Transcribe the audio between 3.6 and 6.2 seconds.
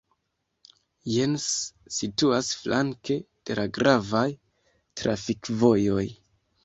la gravaj trafikvojoj.